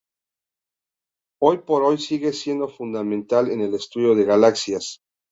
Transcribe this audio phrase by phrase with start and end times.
[1.39, 4.99] Hoy por hoy, sigue siendo fundamental en el estudio de galaxias.